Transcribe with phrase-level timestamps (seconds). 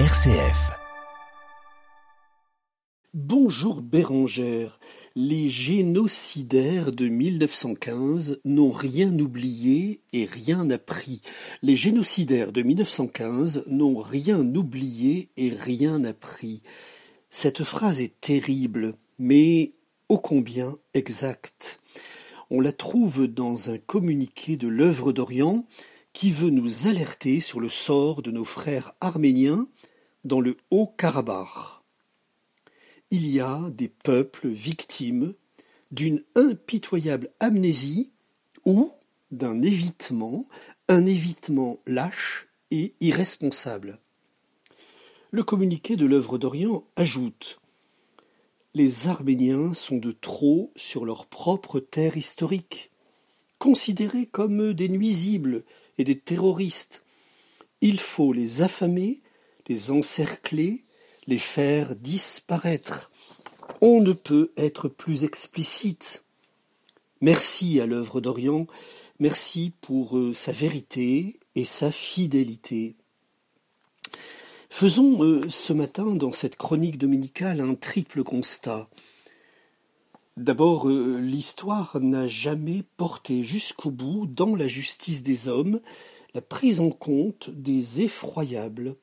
[0.00, 0.72] RCF.
[3.14, 4.80] Bonjour Bérangère.
[5.14, 11.20] Les génocidaires de 1915 n'ont rien oublié et rien appris.
[11.62, 16.62] Les génocidaires de 1915 n'ont rien oublié et rien appris.
[17.30, 19.74] Cette phrase est terrible, mais
[20.08, 21.80] ô combien exacte.
[22.50, 25.64] On la trouve dans un communiqué de l'œuvre d'Orient
[26.14, 29.68] qui veut nous alerter sur le sort de nos frères arméniens
[30.24, 31.82] dans le Haut-Karabakh.
[33.10, 35.34] Il y a des peuples victimes
[35.90, 38.12] d'une impitoyable amnésie
[38.64, 38.90] ou
[39.32, 40.46] d'un évitement,
[40.88, 43.98] un évitement lâche et irresponsable.
[45.32, 47.60] Le communiqué de l'œuvre d'Orient ajoute
[48.74, 52.92] Les Arméniens sont de trop sur leur propre terre historique,
[53.58, 55.64] considérés comme des nuisibles
[55.98, 57.02] et des terroristes.
[57.80, 59.20] Il faut les affamer,
[59.68, 60.84] les encercler,
[61.26, 63.10] les faire disparaître.
[63.80, 66.24] On ne peut être plus explicite.
[67.20, 68.66] Merci à l'œuvre d'Orient,
[69.18, 72.96] merci pour euh, sa vérité et sa fidélité.
[74.68, 78.88] Faisons euh, ce matin dans cette chronique dominicale un triple constat.
[80.36, 85.80] D'abord, euh, l'histoire n'a jamais porté jusqu'au bout, dans la justice des hommes,
[86.34, 88.96] la prise en compte des effroyables,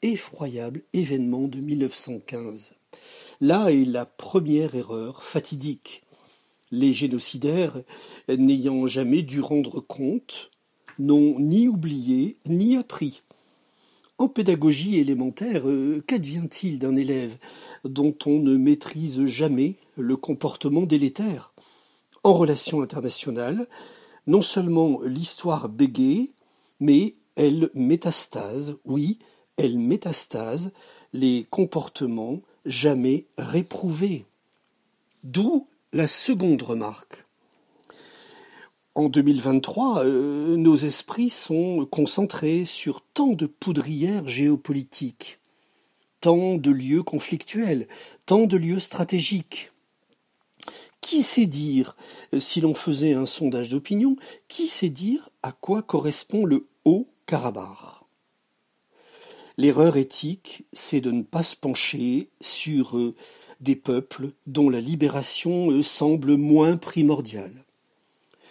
[0.00, 2.74] effroyables événements de 1915.
[3.42, 6.04] Là est la première erreur fatidique.
[6.70, 7.82] Les génocidaires,
[8.28, 10.50] n'ayant jamais dû rendre compte,
[10.98, 13.22] n'ont ni oublié ni appris.
[14.18, 17.36] En pédagogie élémentaire, euh, qu'advient-il d'un élève
[17.84, 21.54] dont on ne maîtrise jamais le comportement délétère
[22.24, 23.68] En relation internationale,
[24.26, 26.32] non seulement l'histoire bégaye,
[26.80, 29.20] mais elle métastase, oui,
[29.56, 30.72] elle métastase
[31.12, 34.26] les comportements jamais réprouvés.
[35.22, 37.27] D'où la seconde remarque.
[38.98, 45.38] En 2023, euh, nos esprits sont concentrés sur tant de poudrières géopolitiques,
[46.20, 47.86] tant de lieux conflictuels,
[48.26, 49.70] tant de lieux stratégiques.
[51.00, 51.96] Qui sait dire,
[52.34, 54.16] euh, si l'on faisait un sondage d'opinion,
[54.48, 58.02] qui sait dire à quoi correspond le Haut-Karabakh
[59.58, 63.14] L'erreur éthique, c'est de ne pas se pencher sur euh,
[63.60, 67.64] des peuples dont la libération semble moins primordiale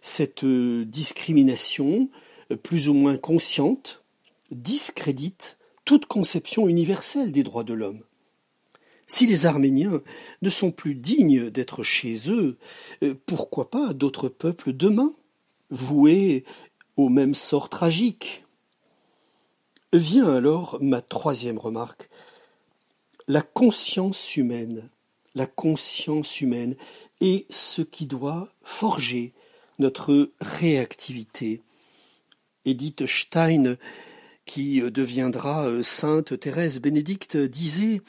[0.00, 2.08] cette euh, discrimination,
[2.50, 4.02] euh, plus ou moins consciente,
[4.50, 8.02] discrédite toute conception universelle des droits de l'homme.
[9.06, 10.02] Si les Arméniens
[10.40, 12.56] ne sont plus dignes d'être chez eux,
[13.02, 15.12] euh, pourquoi pas d'autres peuples demain,
[15.70, 16.44] voués
[16.96, 18.44] au même sort tragique
[19.92, 22.08] Vient alors ma troisième remarque.
[23.26, 24.88] La conscience humaine,
[25.34, 26.76] la conscience humaine
[27.20, 29.32] est ce qui doit forger
[29.80, 31.62] notre réactivité.
[32.64, 33.76] Edith Stein,
[34.44, 38.00] qui deviendra euh, sainte Thérèse Bénédicte, disait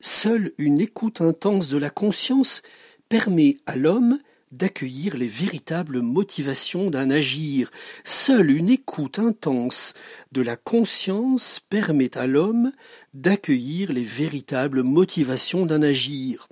[0.00, 2.62] Seule une écoute intense de la conscience
[3.08, 4.18] permet à l'homme
[4.52, 7.70] d'accueillir les véritables motivations d'un agir.
[8.04, 9.94] Seule une écoute intense
[10.32, 12.72] de la conscience permet à l'homme
[13.14, 16.48] d'accueillir les véritables motivations d'un agir.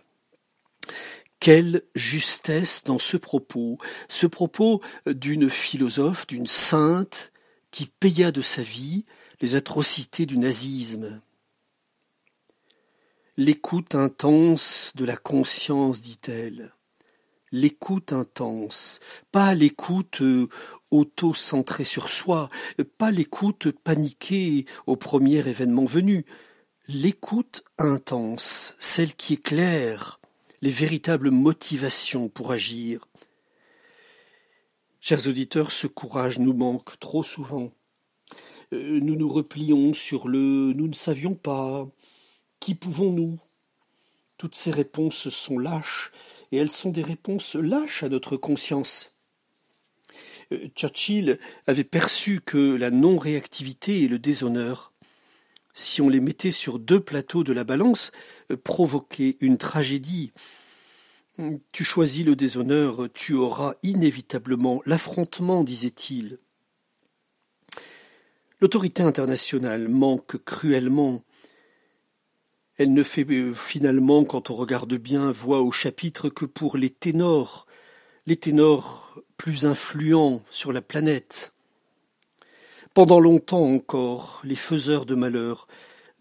[1.41, 7.33] Quelle justesse dans ce propos, ce propos d'une philosophe, d'une sainte,
[7.71, 9.05] qui paya de sa vie
[9.41, 11.21] les atrocités du nazisme.
[13.37, 16.73] L'écoute intense de la conscience, dit-elle.
[17.53, 20.49] L'écoute intense, pas l'écoute euh,
[20.91, 22.51] auto-centrée sur soi,
[22.99, 26.25] pas l'écoute paniquée au premier événement venu,
[26.89, 30.19] l'écoute intense, celle qui est claire,
[30.63, 33.07] les véritables motivations pour agir.
[35.01, 37.73] Chers auditeurs, ce courage nous manque trop souvent.
[38.73, 41.87] Euh, nous nous replions sur le nous ne savions pas.
[42.59, 43.39] Qui pouvons-nous?
[44.39, 46.11] Toutes ces réponses sont lâches,
[46.53, 49.15] et elles sont des réponses lâches à notre conscience.
[50.53, 54.93] Euh, Churchill avait perçu que la non-réactivité et le déshonneur
[55.77, 58.11] si on les mettait sur deux plateaux de la balance,
[58.51, 60.33] euh, provoquer une tragédie.
[61.71, 66.39] Tu choisis le déshonneur, tu auras inévitablement l'affrontement, disait-il.
[68.61, 71.23] L'autorité internationale manque cruellement.
[72.79, 76.91] Elle ne fait euh, finalement, quand on regarde bien, voix au chapitre que pour les
[76.91, 77.67] ténors,
[78.25, 81.53] les ténors plus influents sur la planète.
[82.97, 85.69] Pendant longtemps encore, les faiseurs de malheur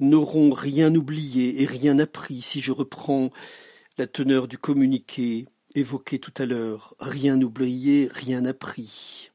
[0.01, 3.29] n'auront rien oublié et rien appris si je reprends
[3.97, 6.93] la teneur du communiqué évoqué tout à l'heure.
[6.99, 9.31] Rien oublié, rien appris.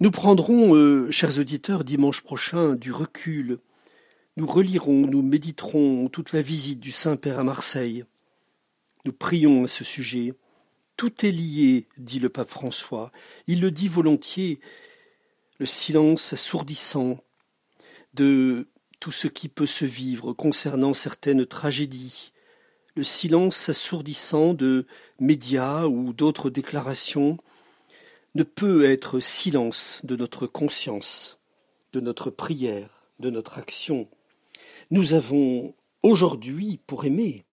[0.00, 3.58] Nous prendrons, euh, chers auditeurs, dimanche prochain du recul.
[4.38, 8.06] Nous relirons, nous méditerons toute la visite du Saint-Père à Marseille.
[9.04, 10.32] Nous prions à ce sujet.
[10.96, 13.12] Tout est lié, dit le pape François.
[13.46, 14.60] Il le dit volontiers.
[15.58, 17.18] Le silence assourdissant
[18.12, 18.68] de
[19.00, 22.32] tout ce qui peut se vivre concernant certaines tragédies,
[22.94, 24.86] le silence assourdissant de
[25.18, 27.38] médias ou d'autres déclarations
[28.34, 31.38] ne peut être silence de notre conscience,
[31.94, 34.10] de notre prière, de notre action.
[34.90, 37.45] Nous avons aujourd'hui pour aimer,